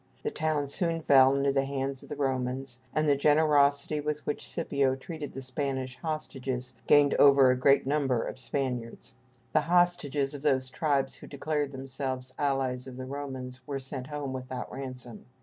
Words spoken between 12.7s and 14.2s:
of the Romans were sent